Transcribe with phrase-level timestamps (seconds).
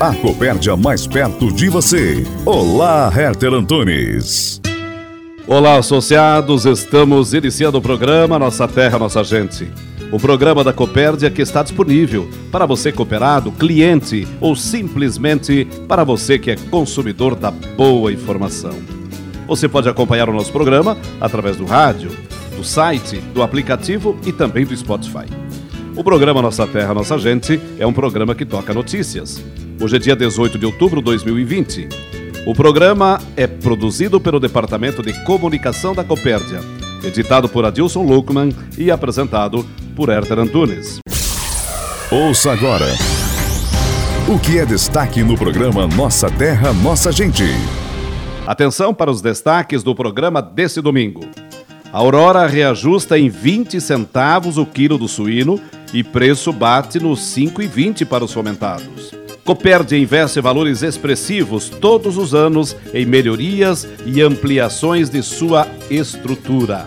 [0.00, 2.24] A Copérdia mais perto de você.
[2.46, 4.60] Olá, Herter Antunes.
[5.44, 6.66] Olá, associados.
[6.66, 9.68] Estamos iniciando o programa Nossa Terra, Nossa Gente.
[10.12, 16.38] O programa da Copérdia que está disponível para você cooperado, cliente ou simplesmente para você
[16.38, 18.78] que é consumidor da boa informação.
[19.48, 22.12] Você pode acompanhar o nosso programa através do rádio,
[22.56, 25.26] do site, do aplicativo e também do Spotify.
[25.96, 29.42] O programa Nossa Terra, Nossa Gente é um programa que toca notícias.
[29.80, 31.88] Hoje é dia 18 de outubro de 2020.
[32.44, 36.58] O programa é produzido pelo Departamento de Comunicação da Copérdia,
[37.04, 40.98] editado por Adilson Luckman e apresentado por Herter Antunes.
[42.10, 42.86] Ouça agora
[44.28, 47.44] o que é destaque no programa Nossa Terra, Nossa Gente.
[48.48, 51.20] Atenção para os destaques do programa desse domingo.
[51.92, 55.60] A Aurora reajusta em 20 centavos o quilo do suíno
[55.94, 59.17] e preço bate nos 5,20 para os fomentados.
[59.48, 66.86] Copérdia investe valores expressivos todos os anos em melhorias e ampliações de sua estrutura.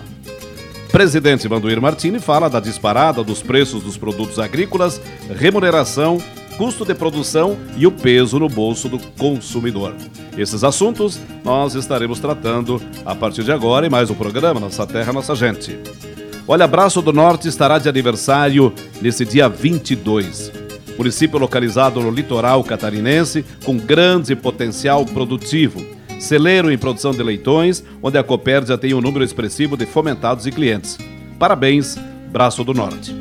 [0.92, 5.00] Presidente Vanduir Martini fala da disparada dos preços dos produtos agrícolas,
[5.34, 6.18] remuneração
[6.56, 9.96] custo de produção e o peso no bolso do consumidor.
[10.38, 15.12] Esses assuntos nós estaremos tratando a partir de agora em mais um programa Nossa Terra,
[15.12, 15.80] Nossa Gente.
[16.46, 20.61] Olha, Braço do Norte estará de aniversário nesse dia 22.
[21.02, 25.84] Município localizado no litoral catarinense com grande potencial produtivo.
[26.20, 30.52] Celeiro em produção de leitões, onde a Copérdia tem um número expressivo de fomentados e
[30.52, 30.96] clientes.
[31.40, 31.98] Parabéns,
[32.30, 33.12] Braço do Norte.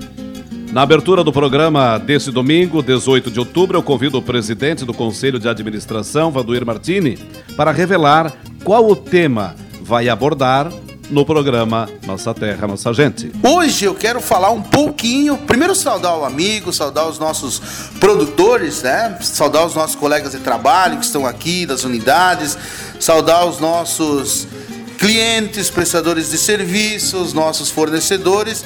[0.72, 5.40] Na abertura do programa desse domingo, 18 de outubro, eu convido o presidente do Conselho
[5.40, 7.18] de Administração, Vanduir Martini,
[7.58, 8.32] para revelar
[8.64, 10.72] qual o tema vai abordar
[11.12, 13.32] no programa Nossa Terra, Nossa Gente.
[13.44, 17.62] Hoje eu quero falar um pouquinho, primeiro saudar o amigo, saudar os nossos
[18.00, 19.18] produtores, né?
[19.22, 22.58] Saudar os nossos colegas de trabalho que estão aqui das unidades,
[23.00, 24.48] saudar os nossos
[24.98, 28.64] clientes, prestadores de serviços, nossos fornecedores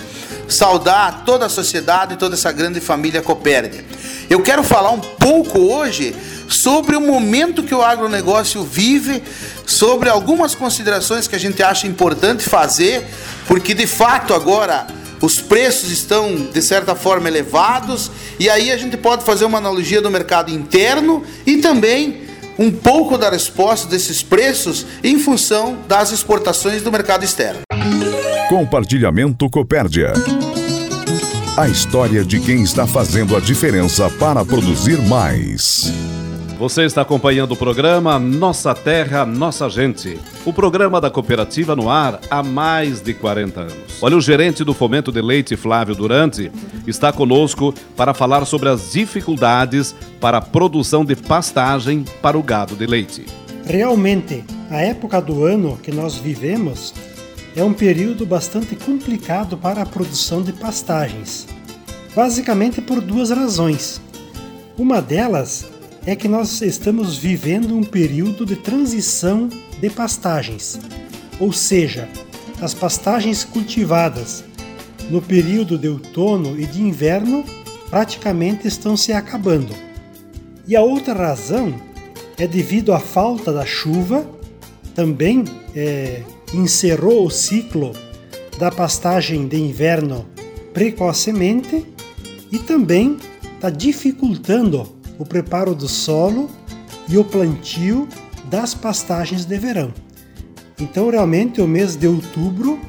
[0.47, 3.83] saudar toda a sociedade toda essa grande família Copérdia.
[4.29, 6.15] Eu quero falar um pouco hoje
[6.47, 9.21] sobre o momento que o agronegócio vive,
[9.65, 13.05] sobre algumas considerações que a gente acha importante fazer,
[13.47, 14.87] porque de fato agora
[15.21, 20.01] os preços estão de certa forma elevados, e aí a gente pode fazer uma analogia
[20.01, 22.25] do mercado interno e também
[22.57, 27.61] um pouco da resposta desses preços em função das exportações do mercado externo.
[28.49, 30.13] Compartilhamento Copérdia.
[31.57, 35.91] A história de quem está fazendo a diferença para produzir mais.
[36.57, 40.17] Você está acompanhando o programa Nossa Terra, Nossa Gente.
[40.45, 44.01] O programa da cooperativa no ar há mais de 40 anos.
[44.01, 46.49] Olha, o gerente do Fomento de Leite, Flávio Durante,
[46.87, 52.73] está conosco para falar sobre as dificuldades para a produção de pastagem para o gado
[52.73, 53.25] de leite.
[53.65, 56.93] Realmente, a época do ano que nós vivemos
[57.53, 61.47] é um período bastante complicado para a produção de pastagens,
[62.15, 63.99] basicamente por duas razões.
[64.77, 65.74] Uma delas
[66.05, 69.49] é que nós estamos vivendo um período de transição
[69.81, 70.79] de pastagens,
[71.39, 72.07] ou seja,
[72.61, 74.43] as pastagens cultivadas
[75.09, 77.43] no período de outono e de inverno
[77.89, 79.73] praticamente estão se acabando.
[80.67, 81.73] E a outra razão
[82.37, 84.27] é devido à falta da chuva,
[84.93, 85.43] também
[85.75, 86.21] é,
[86.53, 87.93] encerrou o ciclo
[88.57, 90.25] da pastagem de inverno
[90.73, 91.85] precocemente
[92.51, 93.17] e também
[93.55, 96.49] está dificultando o preparo do solo
[97.07, 98.07] e o plantio
[98.49, 99.93] das pastagens de verão.
[100.79, 102.79] Então, realmente, o mês de outubro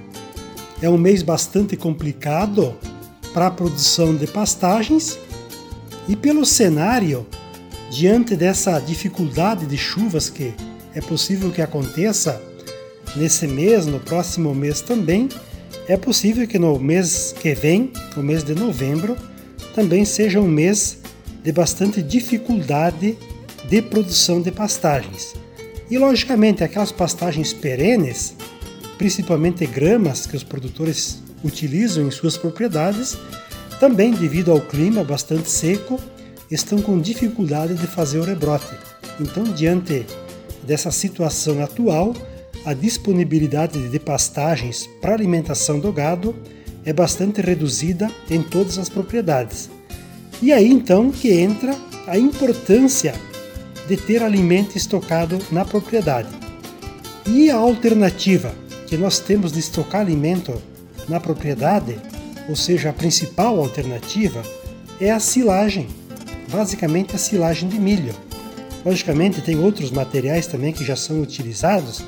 [0.82, 2.74] é um mês bastante complicado
[3.32, 5.18] para a produção de pastagens
[6.08, 7.26] e pelo cenário,
[7.90, 10.54] diante dessa dificuldade de chuvas que
[10.94, 12.40] é possível que aconteça
[13.14, 15.28] nesse mês, no próximo mês também,
[15.88, 19.16] é possível que no mês que vem, o mês de novembro,
[19.74, 20.98] também seja um mês
[21.46, 23.16] de bastante dificuldade
[23.68, 25.36] de produção de pastagens.
[25.88, 28.34] E logicamente, aquelas pastagens perenes,
[28.98, 33.16] principalmente gramas que os produtores utilizam em suas propriedades,
[33.78, 36.00] também devido ao clima bastante seco,
[36.50, 38.74] estão com dificuldade de fazer o rebrote.
[39.20, 40.04] Então, diante
[40.64, 42.12] dessa situação atual,
[42.64, 46.34] a disponibilidade de pastagens para alimentação do gado
[46.84, 49.75] é bastante reduzida em todas as propriedades.
[50.42, 51.74] E aí então que entra
[52.06, 53.14] a importância
[53.88, 56.28] de ter alimento estocado na propriedade.
[57.26, 58.54] E a alternativa
[58.86, 60.60] que nós temos de estocar alimento
[61.08, 61.98] na propriedade,
[62.48, 64.42] ou seja, a principal alternativa,
[65.00, 65.88] é a silagem,
[66.50, 68.14] basicamente a silagem de milho.
[68.84, 72.04] Logicamente, tem outros materiais também que já são utilizados,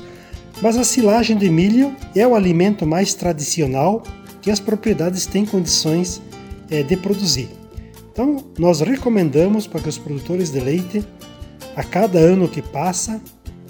[0.61, 4.03] mas a silagem de milho é o alimento mais tradicional
[4.41, 6.21] que as propriedades têm condições
[6.69, 7.58] é, de produzir.
[8.19, 11.05] Então, nós recomendamos para que os produtores de leite,
[11.73, 13.21] a cada ano que passa,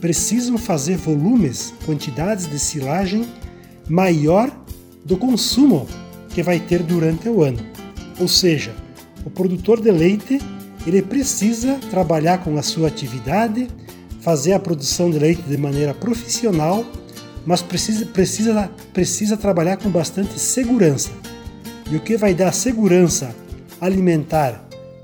[0.01, 3.27] precisam fazer volumes, quantidades de silagem
[3.87, 4.51] maior
[5.05, 5.87] do consumo
[6.29, 7.59] que vai ter durante o ano.
[8.19, 8.73] Ou seja,
[9.23, 10.41] o produtor de leite
[10.83, 13.67] ele precisa trabalhar com a sua atividade,
[14.19, 16.83] fazer a produção de leite de maneira profissional,
[17.45, 21.11] mas precisa, precisa, precisa trabalhar com bastante segurança.
[21.91, 23.35] E o que vai dar segurança
[23.81, 24.63] alimentar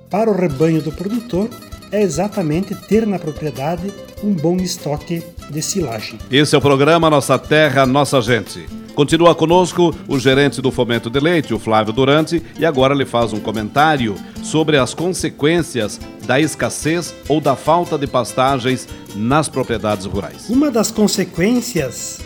[0.10, 1.50] para o rebanho do produtor
[1.92, 3.92] é exatamente ter na propriedade
[4.24, 6.20] um bom estoque de silagem.
[6.32, 8.66] Esse é o programa Nossa Terra, Nossa Gente.
[8.96, 13.34] Continua conosco o gerente do Fomento de Leite, o Flávio Durante, e agora ele faz
[13.34, 20.50] um comentário sobre as consequências da escassez ou da falta de pastagens nas propriedades rurais.
[20.50, 22.22] Uma das consequências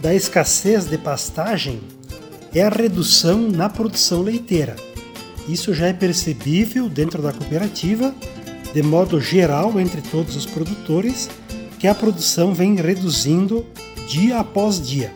[0.00, 1.80] da escassez de pastagem
[2.54, 4.87] é a redução na produção leiteira.
[5.48, 8.14] Isso já é percebível dentro da cooperativa,
[8.74, 11.28] de modo geral entre todos os produtores,
[11.78, 13.64] que a produção vem reduzindo
[14.06, 15.12] dia após dia.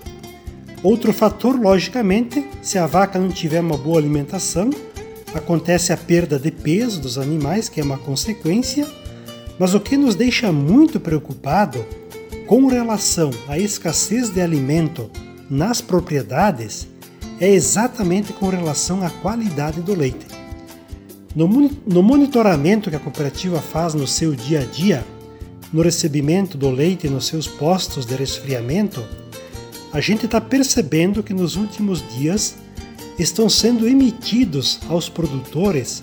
[0.82, 4.70] Outro fator, logicamente, se a vaca não tiver uma boa alimentação,
[5.34, 8.86] acontece a perda de peso dos animais, que é uma consequência,
[9.58, 11.84] mas o que nos deixa muito preocupado
[12.46, 15.10] com relação à escassez de alimento
[15.48, 16.88] nas propriedades
[17.40, 20.26] é exatamente com relação à qualidade do leite.
[21.34, 25.04] No, monitoramento que a cooperativa faz no seu dia a dia,
[25.72, 29.02] no recebimento do leite nos seus postos de resfriamento,
[29.92, 32.56] a gente está percebendo que nos últimos dias
[33.18, 36.02] estão sendo emitidos aos produtores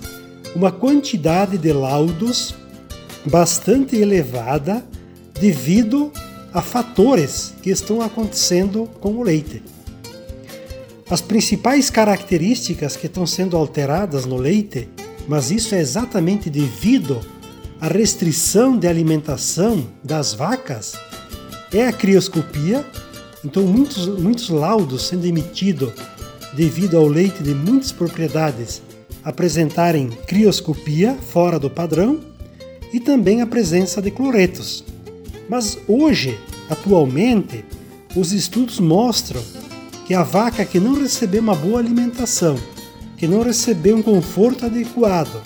[0.56, 2.56] uma quantidade de laudos
[3.26, 4.84] bastante elevada
[5.40, 6.12] devido
[6.54, 9.62] a fatores que estão acontecendo com o leite.
[11.10, 14.88] As principais características que estão sendo alteradas no leite,
[15.28, 17.20] mas isso é exatamente devido
[17.82, 20.94] à restrição de alimentação das vacas,
[21.74, 22.86] é a crioscopia
[23.44, 25.94] então, muitos, muitos laudos sendo emitidos
[26.54, 28.82] devido ao leite de muitas propriedades
[29.24, 32.20] apresentarem crioscopia fora do padrão
[32.92, 34.84] e também a presença de cloretos.
[35.48, 36.38] Mas hoje,
[36.70, 37.64] atualmente,
[38.16, 39.42] os estudos mostram
[40.10, 42.58] que a vaca que não receber uma boa alimentação,
[43.16, 45.40] que não receber um conforto adequado,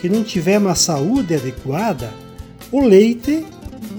[0.00, 2.12] que não tiver uma saúde adequada,
[2.70, 3.44] o leite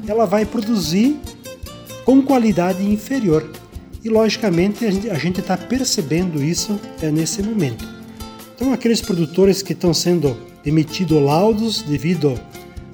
[0.08, 1.20] ela vai produzir
[2.06, 3.46] com qualidade inferior.
[4.06, 7.86] E logicamente a gente está percebendo isso é, nesse momento.
[8.56, 12.40] Então, aqueles produtores que estão sendo emitidos laudos devido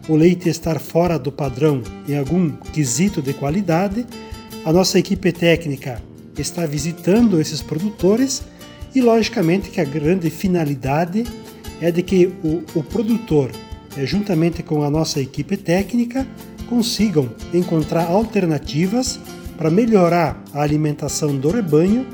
[0.09, 4.07] ao leite estar fora do padrão em algum quesito de qualidade,
[4.65, 6.01] a nossa equipe técnica
[6.41, 8.43] está visitando esses produtores
[8.93, 11.23] e, logicamente, que a grande finalidade
[11.79, 13.51] é de que o, o produtor,
[13.97, 16.27] é, juntamente com a nossa equipe técnica,
[16.69, 19.19] consigam encontrar alternativas
[19.57, 22.05] para melhorar a alimentação do rebanho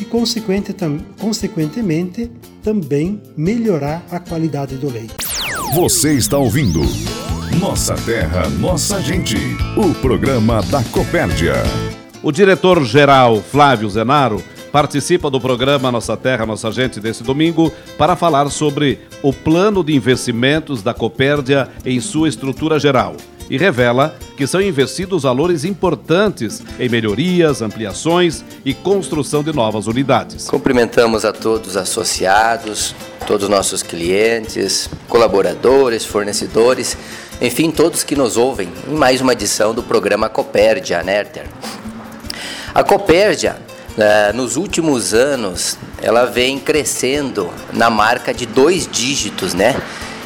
[0.00, 2.30] e, consequente, tam, consequentemente,
[2.62, 5.14] também melhorar a qualidade do leite.
[5.74, 6.80] Você está ouvindo
[7.60, 9.36] Nossa Terra, Nossa Gente,
[9.76, 11.54] o programa da Copérdia.
[12.26, 14.42] O diretor-geral Flávio Zenaro
[14.72, 19.94] participa do programa Nossa Terra, Nossa Gente desse domingo para falar sobre o plano de
[19.94, 23.14] investimentos da Copérdia em sua estrutura geral
[23.48, 30.48] e revela que são investidos valores importantes em melhorias, ampliações e construção de novas unidades.
[30.48, 32.92] Cumprimentamos a todos os associados,
[33.24, 36.98] todos os nossos clientes, colaboradores, fornecedores,
[37.40, 41.46] enfim, todos que nos ouvem em mais uma edição do programa Copérdia, Nerter.
[42.76, 43.56] A Copérdia
[43.96, 49.74] uh, nos últimos anos, ela vem crescendo na marca de dois dígitos, né?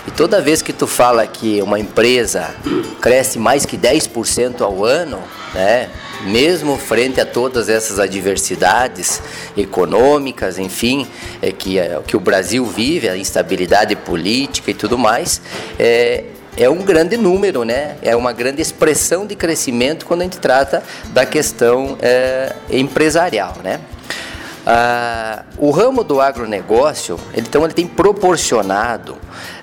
[0.05, 2.53] E toda vez que tu fala que uma empresa
[3.01, 5.21] cresce mais que 10% ao ano,
[5.55, 5.89] né?
[6.25, 9.23] mesmo frente a todas essas adversidades
[9.57, 11.07] econômicas, enfim,
[11.41, 15.41] é, que, é, que o Brasil vive, a instabilidade política e tudo mais,
[15.79, 16.25] é,
[16.57, 17.97] é um grande número, né?
[18.03, 23.81] É uma grande expressão de crescimento quando a gente trata da questão é, empresarial, né?
[24.67, 29.17] Ah, o ramo do agronegócio, então, ele tem proporcionado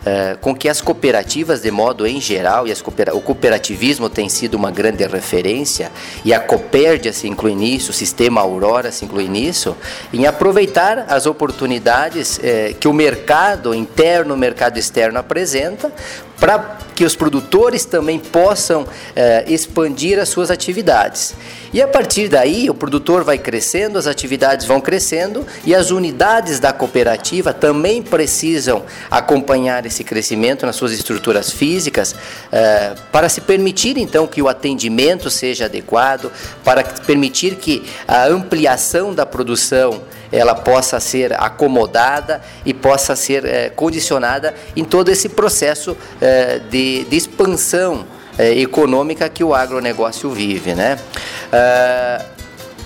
[0.09, 4.55] eh, com que as cooperativas, de modo em geral, e cooper o cooperativismo tem sido
[4.55, 5.91] uma grande referência,
[6.23, 9.75] e a Copérdia se inclui nisso, o sistema Aurora se inclui nisso,
[10.13, 15.91] em aproveitar as oportunidades eh, que o mercado interno, o mercado externo apresenta,
[16.39, 21.35] para que os produtores também possam eh, expandir as suas atividades.
[21.71, 26.59] E a partir daí, o produtor vai crescendo, as atividades vão crescendo e as unidades
[26.59, 32.15] da cooperativa também precisam acompanhar esse crescimento nas suas estruturas físicas
[32.51, 36.31] eh, para se permitir então que o atendimento seja adequado,
[36.63, 43.69] para permitir que a ampliação da produção ela possa ser acomodada e possa ser eh,
[43.69, 48.05] condicionada em todo esse processo eh, de, de expansão
[48.39, 50.75] econômica que o agronegócio vive.
[50.75, 50.99] Né?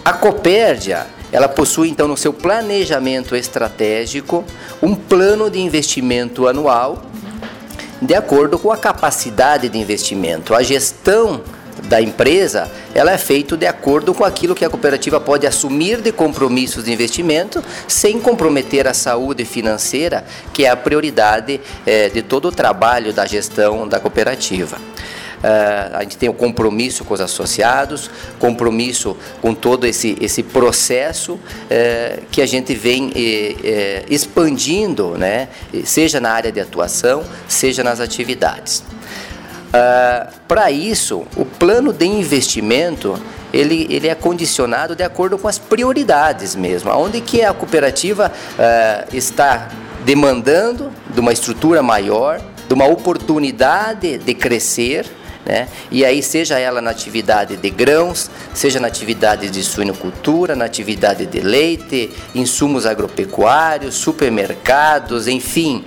[0.06, 4.46] a Copérdia ela possui então no seu planejamento estratégico
[4.82, 7.04] um plano de investimento anual
[8.02, 10.56] de acordo com a capacidade de investimento.
[10.56, 11.42] A gestão
[11.84, 16.12] da empresa, ela é feita de acordo com aquilo que a cooperativa pode assumir de
[16.12, 20.24] compromissos de investimento, sem comprometer a saúde financeira,
[20.54, 24.78] que é a prioridade é, de todo o trabalho da gestão da cooperativa.
[25.42, 31.34] Uh, a gente tem o compromisso com os associados, compromisso com todo esse, esse processo
[31.34, 33.12] uh, que a gente vem uh,
[34.08, 35.48] expandindo, né?
[35.84, 38.84] seja na área de atuação, seja nas atividades.
[40.48, 43.20] Para isso, o plano de investimento
[43.54, 48.32] ele, ele é condicionado de acordo com as prioridades mesmo, onde que a cooperativa
[49.12, 49.70] está
[50.06, 55.06] demandando de uma estrutura maior, de uma oportunidade de crescer,
[55.46, 55.68] né?
[55.90, 61.26] E aí, seja ela na atividade de grãos, seja na atividade de suinocultura, na atividade
[61.26, 65.84] de leite, insumos agropecuários, supermercados, enfim,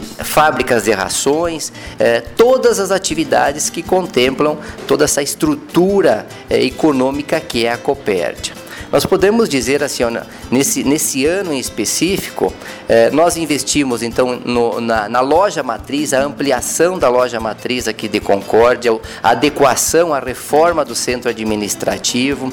[0.00, 4.56] fábricas de rações, eh, todas as atividades que contemplam
[4.86, 8.54] toda essa estrutura eh, econômica que é a Copérdia.
[8.92, 10.02] Nós podemos dizer assim,
[10.50, 12.52] nesse, nesse ano em específico,
[12.86, 18.06] eh, nós investimos então no, na, na, loja matriz, a ampliação da loja matriz aqui
[18.06, 22.52] de Concórdia, a adequação, a reforma do centro administrativo.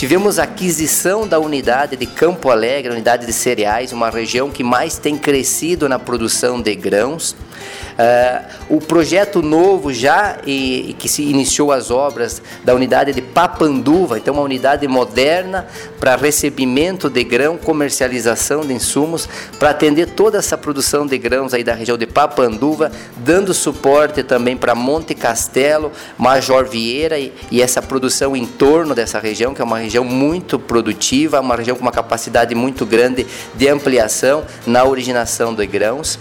[0.00, 4.96] Tivemos a aquisição da unidade de Campo Alegre, unidade de cereais, uma região que mais
[4.96, 7.32] tem crescido na produção de grãos.
[7.32, 14.16] Uh, o projeto novo já e, que se iniciou as obras da unidade de Papanduva,
[14.16, 15.66] então uma unidade moderna
[15.98, 19.28] para recebimento de grão, comercialização de insumos,
[19.58, 24.56] para atender toda essa produção de grãos aí da região de Papanduva, dando suporte também
[24.56, 29.64] para Monte Castelo, Major Vieira e, e essa produção em torno dessa região, que é
[29.64, 35.52] uma região muito produtiva, uma região com uma capacidade muito grande de ampliação na originação
[35.52, 36.18] de grãos.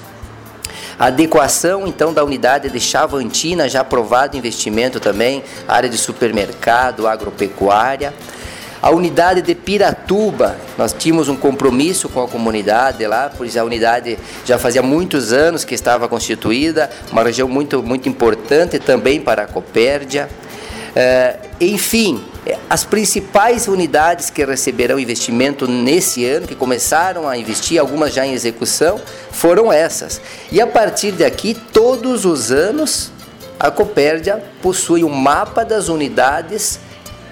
[0.97, 8.13] A adequação, então, da unidade de Chavantina, já aprovado investimento também, área de supermercado, agropecuária.
[8.81, 14.17] A unidade de Piratuba, nós tínhamos um compromisso com a comunidade lá, pois a unidade
[14.45, 19.47] já fazia muitos anos que estava constituída, uma região muito, muito importante também para a
[19.47, 20.29] Copérdia.
[20.95, 22.23] É, enfim,
[22.69, 28.33] as principais unidades que receberão investimento nesse ano, que começaram a investir, algumas já em
[28.33, 28.99] execução,
[29.31, 30.21] foram essas.
[30.51, 33.11] E a partir daqui, todos os anos,
[33.59, 36.79] a Copérdia possui um mapa das unidades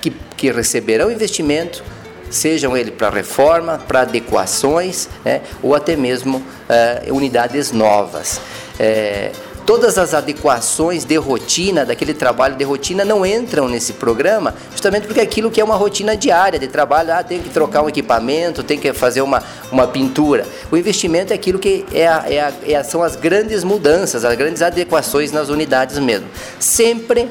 [0.01, 1.83] que, que receberão investimento,
[2.29, 8.41] sejam ele para reforma, para adequações, né, ou até mesmo uh, unidades novas.
[8.77, 9.31] É,
[9.67, 15.19] todas as adequações de rotina, daquele trabalho de rotina, não entram nesse programa, justamente porque
[15.19, 18.79] aquilo que é uma rotina diária de trabalho, ah, tem que trocar um equipamento, tem
[18.79, 20.47] que fazer uma, uma pintura.
[20.71, 24.35] O investimento é aquilo que é a, é a, é são as grandes mudanças, as
[24.37, 26.29] grandes adequações nas unidades mesmo.
[26.57, 27.29] Sempre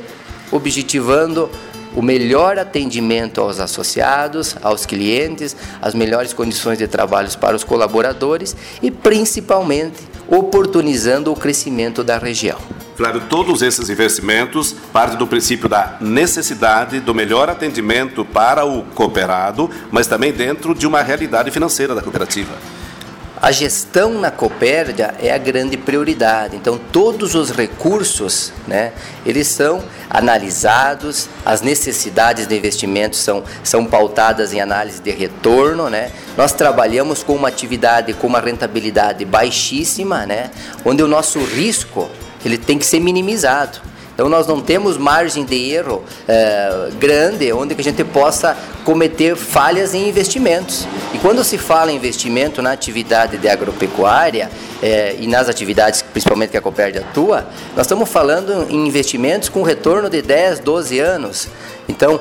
[0.52, 1.50] objetivando
[1.96, 8.54] o melhor atendimento aos associados, aos clientes, as melhores condições de trabalho para os colaboradores
[8.82, 12.58] e principalmente oportunizando o crescimento da região.
[12.96, 19.70] Flávio, todos esses investimentos partem do princípio da necessidade do melhor atendimento para o cooperado,
[19.90, 22.54] mas também dentro de uma realidade financeira da cooperativa.
[23.40, 26.56] A gestão na Copérdia é a grande prioridade.
[26.56, 28.92] Então, todos os recursos, né,
[29.26, 36.10] eles são analisados, as necessidades de investimento são, são pautadas em análise de retorno, né?
[36.36, 40.50] Nós trabalhamos com uma atividade com uma rentabilidade baixíssima, né,
[40.84, 42.08] onde o nosso risco
[42.44, 43.80] ele tem que ser minimizado.
[44.16, 49.36] Então nós não temos margem de erro é, grande onde que a gente possa cometer
[49.36, 50.88] falhas em investimentos.
[51.12, 54.50] E quando se fala em investimento na atividade de agropecuária
[54.82, 57.46] é, e nas atividades principalmente que a Coperd atua,
[57.76, 61.48] nós estamos falando em investimentos com retorno de 10, 12 anos.
[61.88, 62.20] Então,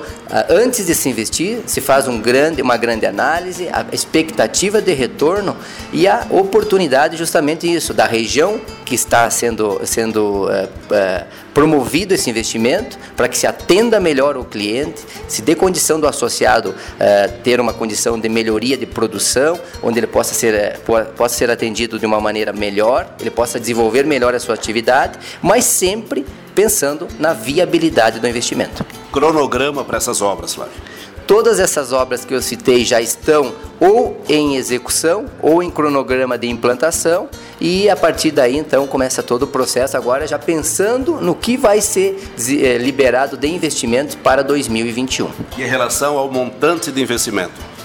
[0.50, 5.56] antes de se investir, se faz um grande, uma grande análise, a expectativa de retorno
[5.92, 12.30] e a oportunidade, justamente isso, da região que está sendo, sendo é, é, promovido esse
[12.30, 17.60] investimento, para que se atenda melhor o cliente, se dê condição do associado é, ter
[17.60, 20.80] uma condição de melhoria de produção, onde ele possa ser,
[21.18, 25.66] possa ser atendido de uma maneira melhor, ele possa desenvolver melhor a sua atividade, mas
[25.66, 28.86] sempre pensando na viabilidade do investimento.
[29.12, 30.74] Cronograma para essas obras, Flávio?
[31.28, 36.48] Todas essas obras que eu citei já estão ou em execução ou em cronograma de
[36.48, 37.28] implantação
[37.60, 41.82] e a partir daí então começa todo o processo agora já pensando no que vai
[41.82, 45.30] ser eh, liberado de investimentos para 2021.
[45.58, 47.76] E em relação ao montante de investimento?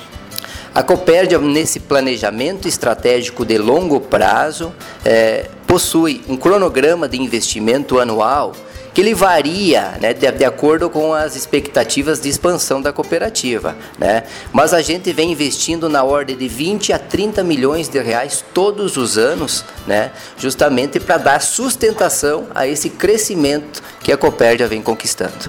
[0.72, 4.72] A Copérdia, nesse planejamento estratégico de longo prazo,
[5.04, 8.56] é, possui um cronograma de investimento anual
[8.92, 13.76] que ele varia né, de, de, acordo com as expectativas de expansão da cooperativa.
[13.96, 14.24] Né?
[14.52, 18.96] Mas a gente vem investindo na ordem de 20 a 30 milhões de reais todos
[18.96, 25.48] os anos, né, justamente para dar sustentação a esse crescimento que a Copérdia vem conquistando.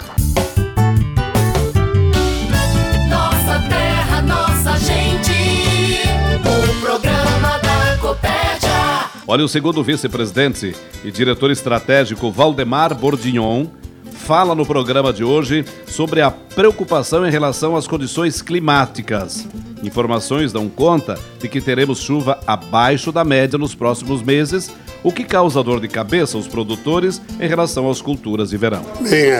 [9.31, 13.65] Olha, o segundo vice-presidente e diretor estratégico Valdemar Bordignon
[14.11, 19.47] fala no programa de hoje sobre a preocupação em relação às condições climáticas.
[19.81, 24.69] Informações dão conta de que teremos chuva abaixo da média nos próximos meses,
[25.01, 28.83] o que causa dor de cabeça aos produtores em relação às culturas de verão.
[28.99, 29.31] Bem,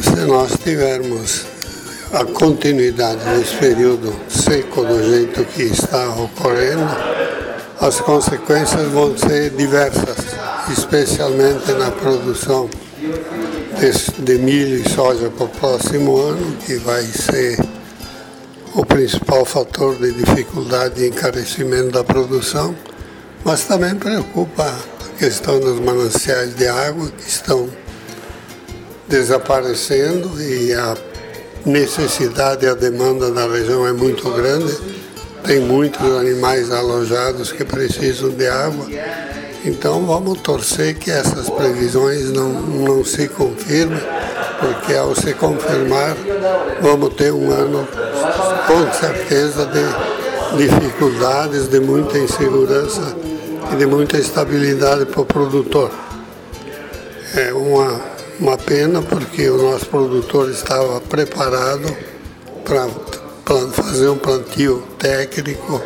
[0.00, 1.44] se nós tivermos
[2.14, 7.21] a continuidade desse período seco do jeito que está ocorrendo,
[7.82, 10.16] as consequências vão ser diversas,
[10.70, 12.70] especialmente na produção
[13.80, 17.58] de, de milho e soja para o próximo ano, que vai ser
[18.72, 22.72] o principal fator de dificuldade e encarecimento da produção,
[23.44, 27.68] mas também preocupa a questão dos mananciais de água que estão
[29.08, 30.96] desaparecendo e a
[31.66, 35.01] necessidade e a demanda na região é muito grande
[35.44, 38.86] tem muitos animais alojados que precisam de água.
[39.64, 44.00] Então vamos torcer que essas previsões não, não se confirmem,
[44.60, 46.16] porque ao se confirmar
[46.80, 47.86] vamos ter um ano
[48.66, 53.16] com certeza de dificuldades, de muita insegurança
[53.72, 55.90] e de muita estabilidade para o produtor.
[57.34, 58.00] É uma,
[58.38, 61.86] uma pena porque o nosso produtor estava preparado
[62.64, 62.88] para
[63.72, 65.82] fazer um plantio técnico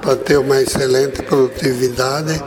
[0.00, 2.42] para ter uma excelente produtividade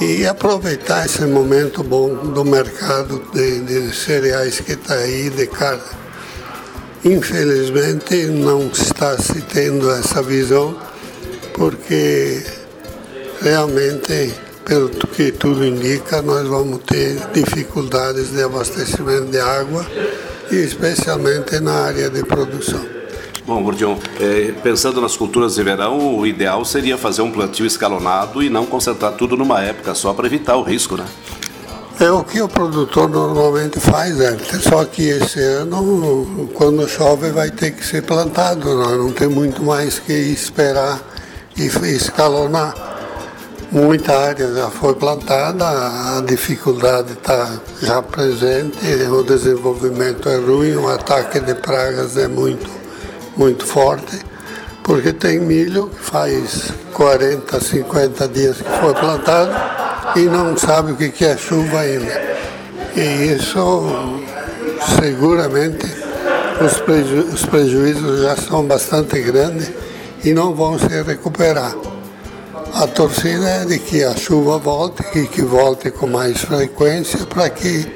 [0.00, 5.82] e aproveitar esse momento bom do mercado de, de cereais que está aí, de carne.
[7.04, 10.76] Infelizmente não está se tendo essa visão,
[11.54, 12.42] porque
[13.40, 19.84] realmente, pelo que tudo indica, nós vamos ter dificuldades de abastecimento de água,
[20.50, 22.97] e especialmente na área de produção.
[23.48, 28.42] Bom, Gordion, é, pensando nas culturas de verão, o ideal seria fazer um plantio escalonado
[28.42, 31.06] e não concentrar tudo numa época só para evitar o risco, né?
[31.98, 34.36] É o que o produtor normalmente faz, é.
[34.60, 38.68] Só que esse ano, quando chove, vai ter que ser plantado.
[38.68, 38.96] Né?
[38.98, 41.00] não tem muito mais que esperar
[41.56, 42.74] e escalonar.
[43.72, 45.64] Muita área já foi plantada,
[46.18, 48.78] a dificuldade está já presente,
[49.10, 52.77] o desenvolvimento é ruim, o ataque de pragas é muito
[53.38, 54.18] muito forte,
[54.82, 59.52] porque tem milho que faz 40, 50 dias que foi plantado
[60.16, 62.36] e não sabe o que é chuva ainda.
[62.96, 64.20] E isso
[65.00, 65.86] seguramente
[66.60, 69.70] os, preju os prejuízos já são bastante grandes
[70.24, 71.74] e não vão se recuperar.
[72.74, 77.48] A torcida é de que a chuva volte e que volte com mais frequência para
[77.48, 77.86] que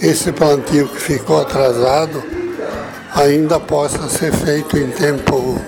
[0.00, 2.22] esse plantio que ficou atrasado
[3.14, 5.60] ainda possa ser feito em tempo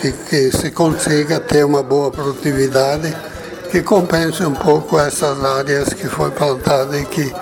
[0.00, 3.14] que, que se consiga ter uma boa produtividade
[3.70, 7.32] que compense um pouco essas áreas que foi plantada e que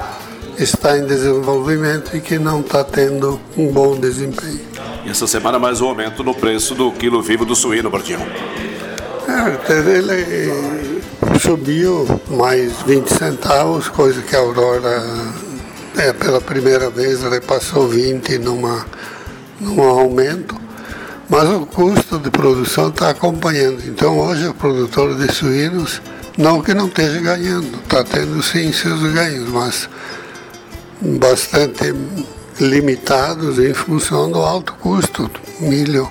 [0.59, 4.61] está em desenvolvimento e que não está tendo um bom desempenho.
[5.05, 8.20] E essa semana mais um aumento no preço do quilo vivo do suíno, Bardião.
[8.20, 11.03] É, ele
[11.40, 15.03] subiu mais 20 centavos, coisa que a Aurora
[15.96, 18.87] é, pela primeira vez repassou 20 numa,
[19.61, 20.57] num aumento,
[21.29, 23.83] mas o custo de produção está acompanhando.
[23.87, 26.01] Então hoje o produtor de suínos,
[26.37, 29.88] não que não esteja ganhando, está tendo sim seus ganhos, mas
[31.01, 31.94] bastante
[32.59, 35.31] limitados em função do alto custo.
[35.61, 36.11] Milho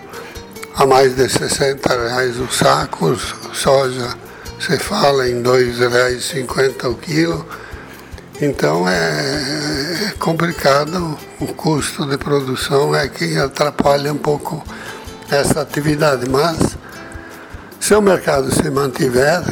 [0.76, 3.18] a mais de 60 reais o saco,
[3.54, 4.16] soja
[4.60, 7.46] se fala em R$ 2,50 o quilo.
[8.42, 14.64] Então é, é complicado, o custo de produção é que atrapalha um pouco
[15.30, 16.78] essa atividade, mas
[17.82, 19.44] se o mercado se mantiver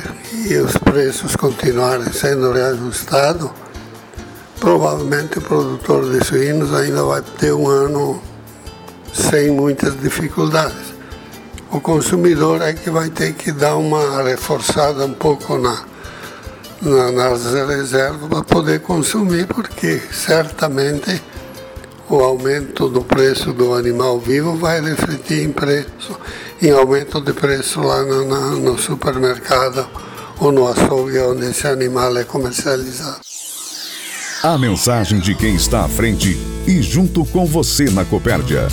[0.49, 3.49] e os preços continuarem sendo reajustados,
[4.57, 8.21] provavelmente o produtor de suínos ainda vai ter um ano
[9.13, 10.93] sem muitas dificuldades.
[11.71, 15.96] O consumidor é que vai ter que dar uma reforçada um pouco na, na
[16.81, 21.21] nas reservas para poder consumir, porque certamente
[22.09, 26.17] o aumento do preço do animal vivo vai refletir em preço,
[26.61, 29.87] em aumento de preço lá no, no, supermercado
[30.39, 33.21] ou no açougue onde esse animal é comercializado.
[34.43, 36.37] A mensagem de quem está à frente
[36.67, 38.67] e junto com você na Copérdia.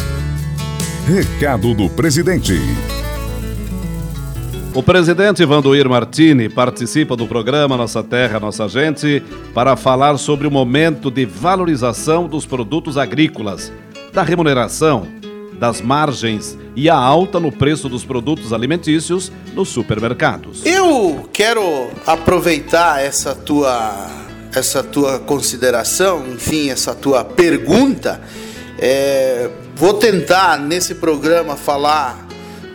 [1.07, 2.61] Recado do presidente.
[4.75, 9.23] O presidente Vandoir Martini participa do programa Nossa Terra, Nossa Gente
[9.55, 13.73] para falar sobre o momento de valorização dos produtos agrícolas,
[14.13, 15.07] da remuneração,
[15.61, 20.67] das margens e a alta no preço dos produtos alimentícios nos supermercados.
[20.67, 24.11] Eu quero aproveitar essa tua
[24.53, 28.21] essa tua consideração, enfim, essa tua pergunta.
[28.77, 32.24] É, vou tentar nesse programa falar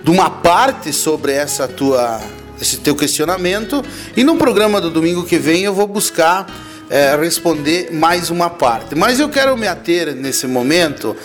[0.09, 2.19] de uma parte sobre essa tua,
[2.59, 3.85] esse teu questionamento
[4.17, 6.47] e no programa do domingo que vem eu vou buscar
[6.89, 8.95] é, responder mais uma parte.
[8.95, 11.15] Mas eu quero me ater nesse momento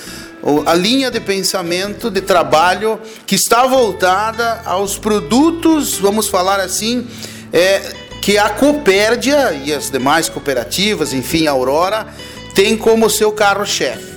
[0.67, 7.07] a linha de pensamento, de trabalho que está voltada aos produtos, vamos falar assim,
[7.55, 7.81] é,
[8.21, 12.07] que a Copérdia e as demais cooperativas, enfim, a Aurora,
[12.55, 14.14] tem como seu carro-chefe.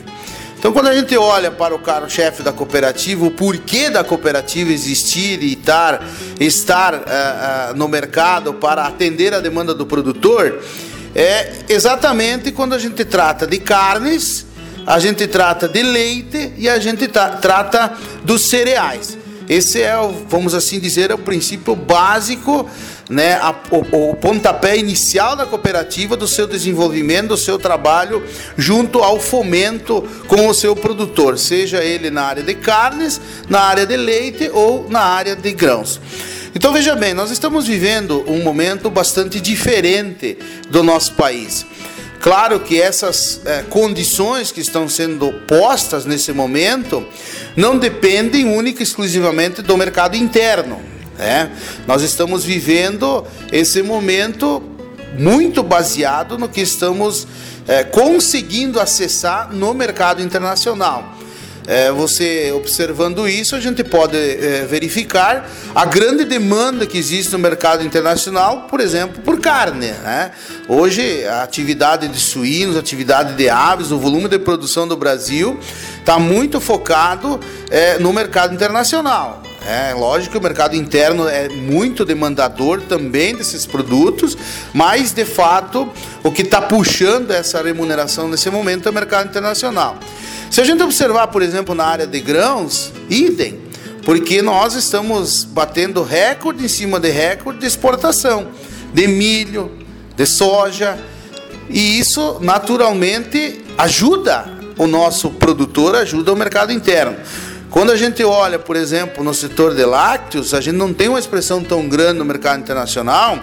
[0.58, 5.44] Então, quando a gente olha para o carro-chefe da cooperativa, o porquê da cooperativa existir
[5.44, 6.04] e estar,
[6.40, 10.60] estar uh, uh, no mercado para atender a demanda do produtor,
[11.14, 14.48] é exatamente quando a gente trata de carnes,
[14.86, 17.94] a gente trata de leite e a gente trata
[18.24, 19.16] dos cereais.
[19.48, 19.96] Esse é,
[20.28, 22.68] vamos assim dizer, é o princípio básico
[23.10, 28.24] né, a, o, o pontapé inicial da cooperativa, do seu desenvolvimento, do seu trabalho,
[28.58, 33.86] junto ao fomento com o seu produtor, seja ele na área de carnes, na área
[33.86, 36.00] de leite ou na área de grãos.
[36.54, 40.38] Então veja bem, nós estamos vivendo um momento bastante diferente
[40.70, 41.66] do nosso país.
[42.20, 47.06] Claro que essas é, condições que estão sendo postas nesse momento
[47.56, 50.97] não dependem única e exclusivamente do mercado interno.
[51.18, 51.52] Né?
[51.86, 54.62] Nós estamos vivendo esse momento
[55.18, 57.28] muito baseado no que estamos
[57.68, 61.18] é, conseguindo acessar no mercado internacional.
[61.70, 67.40] É, você observando isso, a gente pode é, verificar a grande demanda que existe no
[67.40, 69.88] mercado internacional, por exemplo, por carne.
[69.88, 70.32] Né?
[70.70, 75.60] Hoje, a atividade de suínos, a atividade de aves, o volume de produção do Brasil
[76.00, 77.38] está muito focado
[77.70, 79.44] é, no mercado internacional.
[79.66, 84.38] É lógico que o mercado interno é muito demandador também desses produtos,
[84.74, 85.92] mas de fato
[86.24, 89.98] o que está puxando essa remuneração nesse momento é o mercado internacional.
[90.50, 93.60] Se a gente observar, por exemplo, na área de grãos, idem,
[94.04, 98.48] porque nós estamos batendo recorde em cima de recorde de exportação
[98.94, 99.72] de milho,
[100.16, 100.98] de soja,
[101.70, 104.46] e isso naturalmente ajuda
[104.78, 107.18] o nosso produtor, ajuda o mercado interno.
[107.70, 111.20] Quando a gente olha, por exemplo, no setor de lácteos, a gente não tem uma
[111.20, 113.38] expressão tão grande no mercado internacional,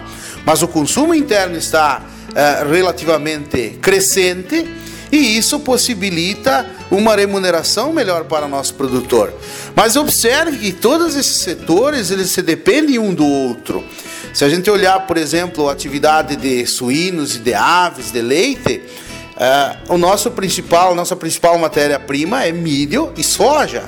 [0.45, 2.01] mas o consumo interno está
[2.33, 4.67] é, relativamente crescente
[5.11, 9.33] e isso possibilita uma remuneração melhor para o nosso produtor.
[9.75, 13.83] Mas observe que todos esses setores eles se dependem um do outro.
[14.33, 18.81] Se a gente olhar, por exemplo, a atividade de suínos e de aves, de leite,
[19.37, 23.83] uh, o nosso principal, nossa principal matéria-prima é milho e soja.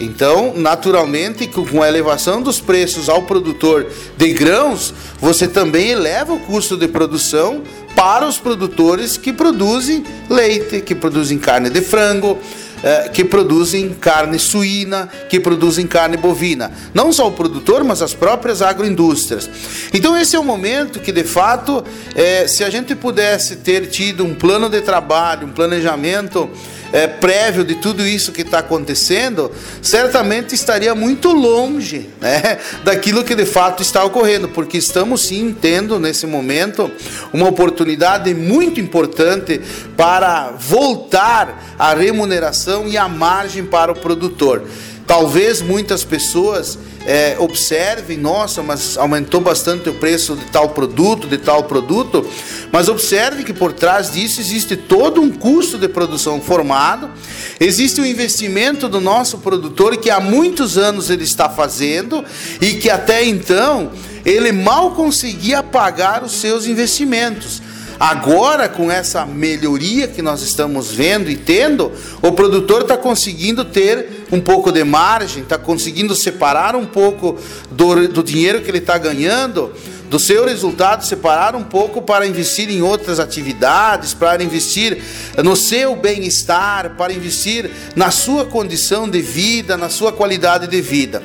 [0.00, 6.40] Então, naturalmente, com a elevação dos preços ao produtor de grãos, você também eleva o
[6.40, 7.62] custo de produção
[7.94, 12.38] para os produtores que produzem leite, que produzem carne de frango,
[12.82, 16.70] eh, que produzem carne suína, que produzem carne bovina.
[16.92, 19.48] Não só o produtor, mas as próprias agroindústrias.
[19.94, 21.82] Então, esse é o momento que, de fato,
[22.14, 26.50] eh, se a gente pudesse ter tido um plano de trabalho, um planejamento
[26.92, 29.50] é, prévio de tudo isso que está acontecendo,
[29.82, 35.98] certamente estaria muito longe né, daquilo que de fato está ocorrendo, porque estamos sim tendo
[35.98, 36.90] nesse momento
[37.32, 39.60] uma oportunidade muito importante
[39.96, 44.62] para voltar a remuneração e a margem para o produtor.
[45.06, 51.38] Talvez muitas pessoas é, observem, nossa, mas aumentou bastante o preço de tal produto, de
[51.38, 52.28] tal produto,
[52.72, 57.08] mas observe que por trás disso existe todo um custo de produção formado,
[57.60, 62.24] existe um investimento do nosso produtor que há muitos anos ele está fazendo
[62.60, 63.92] e que até então
[64.24, 67.62] ele mal conseguia pagar os seus investimentos.
[67.98, 74.26] Agora, com essa melhoria que nós estamos vendo e tendo, o produtor está conseguindo ter
[74.30, 77.38] um pouco de margem, está conseguindo separar um pouco
[77.70, 79.72] do, do dinheiro que ele está ganhando
[80.08, 85.02] do seu resultado, separar um pouco para investir em outras atividades, para investir
[85.42, 91.22] no seu bem-estar, para investir na sua condição de vida, na sua qualidade de vida.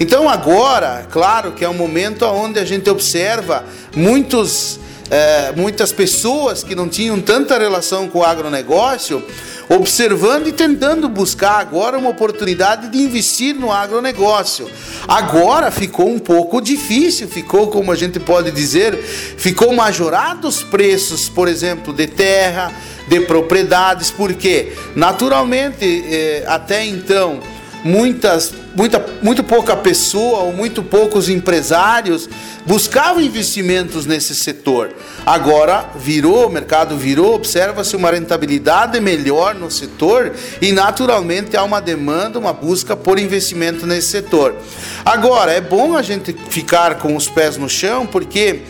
[0.00, 4.80] Então, agora, claro que é um momento onde a gente observa muitos
[5.14, 9.24] é, muitas pessoas que não tinham tanta relação com o agronegócio,
[9.68, 14.68] observando e tentando buscar agora uma oportunidade de investir no agronegócio.
[15.06, 21.28] Agora ficou um pouco difícil, ficou, como a gente pode dizer, ficou majorado os preços,
[21.28, 22.72] por exemplo, de terra,
[23.06, 27.38] de propriedades, porque naturalmente é, até então
[27.84, 32.28] muitas, muita, muito pouca pessoa ou muito poucos empresários
[32.66, 34.94] buscavam investimentos nesse setor.
[35.24, 41.80] Agora virou, o mercado virou, observa-se uma rentabilidade melhor no setor e naturalmente há uma
[41.80, 44.56] demanda, uma busca por investimento nesse setor.
[45.04, 48.62] Agora, é bom a gente ficar com os pés no chão, porque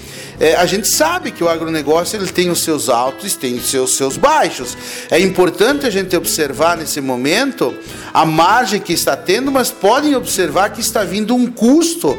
[0.44, 3.96] é, a gente sabe que o agronegócio ele tem os seus altos, tem os seus,
[3.96, 4.76] seus baixos.
[5.10, 7.74] É importante a gente observar nesse momento
[8.12, 12.18] a margem que está tendo, mas podem observar que está vindo um custo.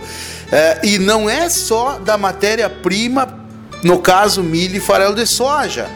[0.52, 3.32] É, e não é só da matéria-prima,
[3.84, 5.88] no caso milho e farelo de soja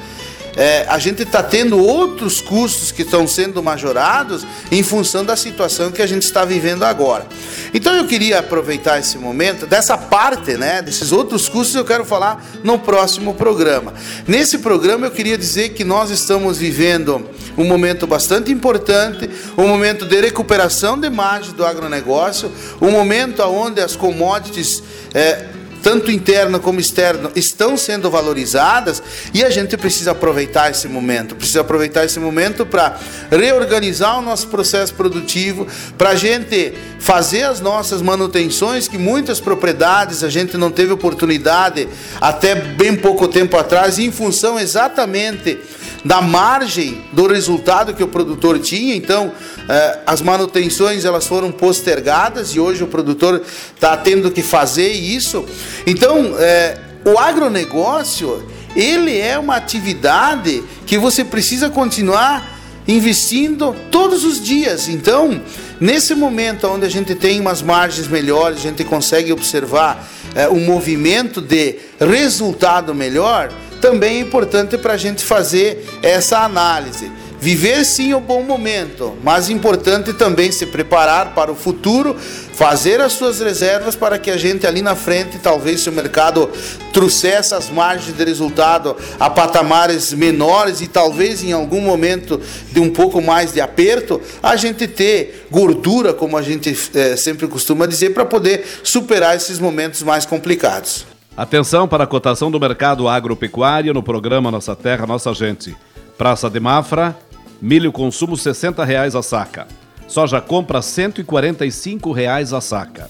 [0.60, 5.90] é, a gente está tendo outros custos que estão sendo majorados em função da situação
[5.90, 7.26] que a gente está vivendo agora.
[7.74, 12.46] Então eu queria aproveitar esse momento, dessa parte, né, desses outros custos, eu quero falar
[12.62, 13.94] no próximo programa.
[14.28, 17.26] Nesse programa eu queria dizer que nós estamos vivendo
[17.58, 23.80] um momento bastante importante, um momento de recuperação de margem do agronegócio, um momento onde
[23.80, 24.84] as commodities.
[25.14, 29.02] É, tanto interna como externa, estão sendo valorizadas
[29.34, 31.36] e a gente precisa aproveitar esse momento.
[31.36, 32.98] Precisa aproveitar esse momento para
[33.32, 40.24] reorganizar o nosso processo produtivo, para a gente fazer as nossas manutenções, que muitas propriedades
[40.24, 41.88] a gente não teve oportunidade
[42.20, 45.60] até bem pouco tempo atrás, em função exatamente
[46.04, 48.96] da margem do resultado que o produtor tinha.
[48.96, 49.32] Então,
[49.68, 53.42] eh, as manutenções elas foram postergadas e hoje o produtor
[53.76, 55.46] está tendo que fazer isso.
[55.86, 58.44] Então, eh, o agronegócio
[58.76, 64.88] ele é uma atividade que você precisa continuar investindo todos os dias.
[64.88, 65.42] Então,
[65.80, 70.60] nesse momento onde a gente tem umas margens melhores, a gente consegue observar é, um
[70.66, 77.12] movimento de resultado melhor, também é importante para a gente fazer essa análise.
[77.42, 82.14] Viver sim o bom momento, mas importante também se preparar para o futuro,
[82.54, 86.50] fazer as suas reservas para que a gente ali na frente, talvez se o mercado
[86.92, 92.42] trouxer essas margens de resultado a patamares menores e talvez em algum momento
[92.74, 97.48] de um pouco mais de aperto, a gente ter gordura, como a gente é, sempre
[97.48, 101.06] costuma dizer, para poder superar esses momentos mais complicados.
[101.40, 105.74] Atenção para a cotação do mercado agropecuário no programa Nossa Terra, Nossa Gente.
[106.18, 107.18] Praça de Mafra,
[107.62, 109.66] milho consumo 60 reais a saca.
[110.06, 113.10] Soja compra 145 reais a saca.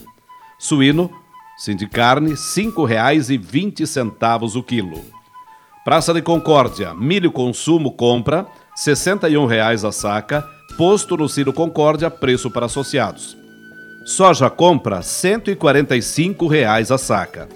[0.59, 1.09] Suíno,
[1.57, 5.03] sindicarne, R$ 5,20 o quilo.
[5.83, 12.51] Praça de Concórdia, milho consumo compra 61 reais a saca, posto no Ciro Concórdia, preço
[12.51, 13.35] para associados.
[14.05, 17.49] Soja compra 145 reais a saca.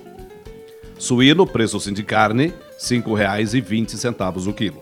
[1.03, 4.81] Suíno, preço sim de carne, R$ 5,20 o quilo.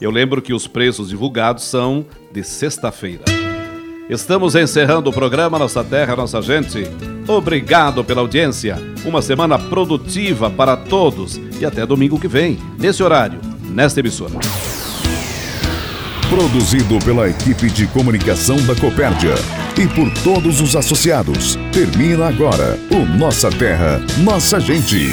[0.00, 3.24] Eu lembro que os preços divulgados são de sexta-feira.
[4.08, 6.84] Estamos encerrando o programa Nossa Terra, Nossa Gente.
[7.26, 8.76] Obrigado pela audiência.
[9.04, 14.38] Uma semana produtiva para todos e até domingo que vem, nesse horário, nesta emissora.
[16.30, 19.34] Produzido pela equipe de comunicação da Copérdia
[19.76, 21.58] e por todos os associados.
[21.72, 25.12] Termina agora o Nossa Terra, Nossa Gente.